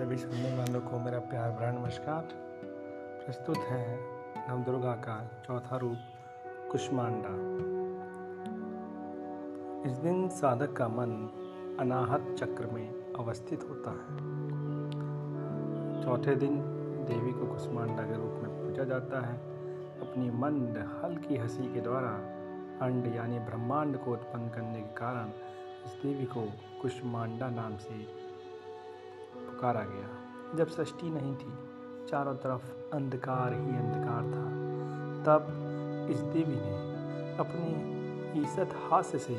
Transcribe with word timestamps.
सभी 0.00 0.16
सुनने 0.16 0.58
वालों 0.58 0.80
को 0.80 0.98
मेरा 0.98 1.18
प्यार 1.18 1.50
भरा 1.50 1.72
नमस्कार। 1.72 2.28
प्रस्तुत 3.26 3.56
है 3.56 3.98
नवदुर्गा 4.48 4.92
का 4.92 5.42
चौथा 5.46 5.76
रूप, 5.76 5.96
कुष्मांडा। 6.72 7.28
इस 9.90 9.96
दिन 9.96 10.28
साधक 10.28 10.72
का 10.72 10.88
मन 10.88 11.10
अनाहत 11.80 12.36
चक्र 12.38 12.66
में 12.66 13.14
अवस्थित 13.14 13.60
होता 13.62 13.90
है। 13.90 14.16
चौथे 16.02 16.36
दिन 16.36 16.56
देवी 17.08 17.32
को 17.32 17.46
कुष्मांडा 17.46 18.02
के 18.02 18.16
रूप 18.16 18.42
में 18.42 18.66
पूजा 18.66 18.84
जाता 18.84 19.26
है। 19.26 19.36
अपनी 20.00 20.30
मंद, 20.30 21.00
हल्की 21.04 21.36
हँसी 21.36 21.74
के 21.74 21.80
द्वारा 21.80 22.10
अंड 22.86 23.14
यानी 23.14 23.38
ब्रह्मांड 23.38 23.98
को 23.98 24.12
उत्पन्न 24.12 24.48
करने 24.48 24.80
के 24.80 24.94
कारण 24.94 25.28
इस 25.86 25.92
देवी 26.02 26.24
को 26.24 26.52
कुष्मांडा 26.82 27.48
नाम 27.48 27.76
से 27.76 28.29
पुकारा 29.36 29.80
गया। 29.80 30.08
जब 30.54 30.68
सृष्टि 30.68 31.10
नहीं 31.10 31.36
थी, 31.36 31.54
चारों 32.08 32.34
तरफ़ 32.34 32.94
अंधकार 32.94 33.52
ही 33.52 33.68
अंधकार 33.68 34.22
था। 34.22 34.60
तब 35.24 35.46
इस 36.10 36.20
देवी 36.20 36.56
ने 36.56 36.90
अपने 37.36 37.90
ईसत 38.40 38.70
हास्य 38.90 39.18
से 39.18 39.34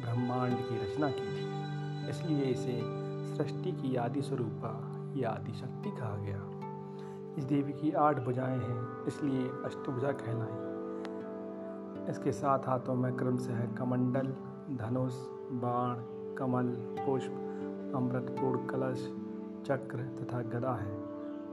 ब्रह्मांड 0.00 0.56
की 0.56 0.76
रचना 0.76 1.10
की 1.10 1.26
थी। 1.26 1.62
इसलिए 2.10 2.44
इसे 2.44 2.82
सृष्टि 3.36 3.72
की 3.72 3.96
आदि 3.96 4.22
स्वरूपा, 4.22 4.88
या 5.16 5.30
आदि 5.30 5.52
शक्ति 5.52 5.90
कहा 5.90 6.16
गया। 6.16 6.48
इस 7.38 7.44
देवी 7.44 7.72
की 7.72 7.92
आठ 7.92 8.20
भुजाएँ 8.20 8.58
हैं, 8.58 9.04
इसलिए 9.04 9.48
अष्टभुजा 9.48 10.12
कहलाई। 10.12 10.72
इसके 12.10 12.32
सात 12.32 12.66
हाथों 12.66 12.94
में 12.94 13.16
क्रमशः 13.16 13.72
कमंडल, 13.74 14.26
धनुष, 14.76 15.14
बाण, 15.50 15.94
कमल, 16.34 16.66
पुष्प 17.06 17.48
अमृतपूर्ण 17.94 18.66
कलश 18.66 19.04
चक्र 19.66 20.04
तथा 20.18 20.40
गदा 20.50 20.74
है। 20.74 21.00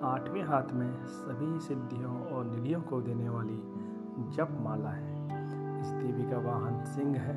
आठवें 0.06 0.44
हाथ 0.44 0.72
में 0.74 0.92
सभी 1.08 1.60
सिद्धियों 1.60 2.20
और 2.28 2.46
निधियों 2.46 2.82
को 2.82 3.02
देने 3.02 3.30
वाली 3.30 3.58
जप 4.36 4.58
माला 4.62 4.90
है। 4.90 5.18
इस 5.82 5.88
देवी 5.88 6.30
का 6.32 6.38
वाहन 6.42 6.84
सिंह 6.86 7.18
है 7.18 7.36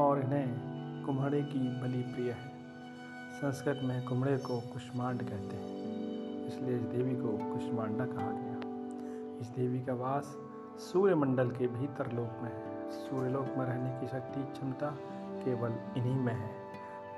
और 0.00 0.20
इन्हें 0.20 1.04
कुम्हड़े 1.06 1.42
की 1.42 1.58
बलि 1.82 2.02
प्रिय 2.04 2.30
है। 2.30 2.48
संस्कृत 3.32 3.80
में 3.84 4.04
कुम्हड़े 4.06 4.36
को 4.38 4.60
कुष्मांड 4.72 5.22
कहते 5.22 5.56
हैं, 5.56 6.46
इसलिए 6.46 6.76
इस 6.76 6.82
देवी 6.84 7.14
को 7.16 7.36
कुष्मांडा 7.44 8.06
कहा 8.06 8.30
गया। 8.30 8.56
इस 9.40 9.48
देवी 9.48 9.80
का 9.80 9.94
वास 9.96 10.36
सूर्यमंडल 10.82 11.50
के 11.50 11.66
भीतर 11.68 12.12
लोक 12.12 12.42
में 12.42 12.50
है। 12.50 12.90
सूर्यलोक 12.92 13.54
में 13.58 13.64
रहने 13.66 14.00
की 14.00 14.06
शक्ति 14.08 14.42
क्षमता 14.52 14.90
केवल 15.44 15.74
इन्हीं 15.96 16.20
में 16.20 16.34
है। 16.34 16.50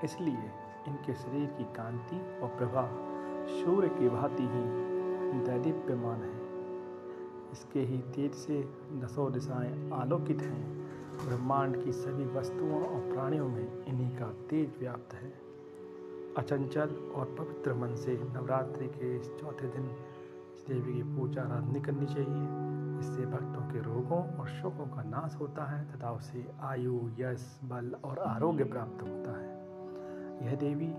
इसलिए 0.05 0.50
इनके 0.88 1.14
शरीर 1.14 1.47
की 1.47 1.64
कांति 1.64 2.41
और 2.41 2.48
प्रभा 2.48 2.91
सूर्य 3.48 3.88
की 3.88 4.08
भांति 4.08 4.42
ही 4.42 4.83
दैदीप्यमान 5.41 6.22
है। 6.22 6.42
इसके 7.52 7.80
ही 7.80 7.98
तेज 7.98 8.33
से 8.33 8.69
दसों 8.92 9.33
दिशाएँ 9.33 9.91
आलोकित 9.92 10.42
हैं। 10.42 10.83
ब्रह्मांड 11.28 11.84
की 11.84 11.92
सभी 11.92 12.25
वस्तुओं 12.25 12.84
और 12.84 13.12
प्राणियों 13.12 13.48
में 13.48 13.84
इन्हीं 13.84 14.16
का 14.16 14.27
तेज 14.27 14.75
व्याप्त 14.80 15.14
है। 15.14 15.33
अचंचल 16.38 17.12
और 17.14 17.36
पवित्र 17.38 17.75
मन 17.75 17.94
से 17.94 18.12
नवरात्रि 18.12 18.86
के 18.86 19.16
इस 19.16 19.30
चौथे 19.41 19.69
दिन 19.69 19.83
देवी 20.69 20.94
की 20.94 21.03
पूजा 21.03 21.42
आराधना 21.42 21.80
करनी 21.80 22.06
चाहिए। 22.06 22.72
इससे 23.00 23.27
भक्तों 23.27 23.72
के 23.72 23.78
रोगों 23.78 24.36
और 24.36 24.48
शोकों 24.48 24.86
का 24.86 25.03
नाश 25.03 25.36
होता 25.41 25.64
है 25.64 25.92
तथा 25.92 26.10
उसे 26.10 26.53
आयु, 26.60 27.00
यश, 27.19 27.60
बल 27.64 27.97
और 28.05 28.19
आरोग्य 28.19 28.64
प्राप्त 28.64 29.03
होता 29.03 29.14
है। 29.14 29.22
यह 30.42 30.56
देवी 30.56 30.94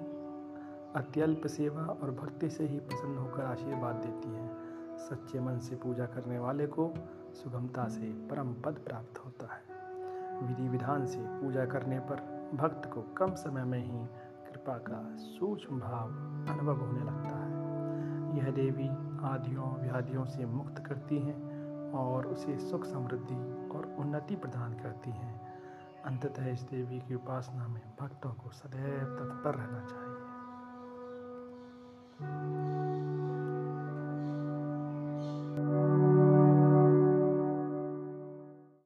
अत्यल्प 0.95 1.47
सेवा 1.47 1.81
और 1.81 2.11
भक्ति 2.11 2.49
से 2.49 2.65
ही 2.65 2.79
प्रसन्न 2.79 3.17
होकर 3.17 3.41
आशीर्वाद 3.41 3.95
देती 3.95 4.29
है। 4.29 4.73
सच्चे 4.97 5.39
मन 5.39 5.59
से 5.59 5.75
पूजा 5.75 6.05
करने 6.05 6.39
वाले 6.39 6.67
को 6.67 6.93
सुगमता 7.33 7.87
से 7.87 8.27
परम 8.27 8.53
पद 8.53 8.73
प्राप्त 8.73 9.25
होता 9.25 9.47
है। 9.53 9.73
विधि 10.47 10.69
विधान 10.69 11.05
से 11.05 11.19
पूजा 11.21 11.65
करने 11.65 11.99
पर 11.99 12.49
भक्त 12.53 12.91
को 12.93 13.01
कम 13.01 13.33
समय 13.33 13.63
में 13.63 13.85
ही 13.85 14.05
कृपा 14.51 14.77
का 14.77 15.15
सूक्ष्म 15.15 15.79
भाव 15.79 16.09
अनुभव 16.53 16.77
होने 16.77 16.99
लगता 16.99 17.37
है। 17.37 17.53
यह 18.37 18.51
देवी 18.51 18.89
आदियों, 19.23 19.81
व्याधियों 19.81 20.25
से 20.25 20.45
मुक्त 20.45 20.83
करती 20.85 21.19
हैं 21.19 21.91
और 21.91 22.27
उसे 22.27 22.57
सुख 22.57 22.85
समृद्धि 22.85 23.69
और 23.77 23.95
उन्नति 23.99 24.35
प्रदान 24.35 24.73
करती 24.73 25.09
हैं। 25.09 25.52
अंततः 26.05 26.47
इस 26.47 26.61
देवी 26.61 26.99
की 26.99 27.15
उपासना 27.15 27.67
में 27.67 27.81
भक्तों 27.99 28.31
को 28.31 28.49
सदैव 28.51 29.05
तत्पर 29.19 29.55
रहना 29.55 29.85
चाहिए। 29.89 30.02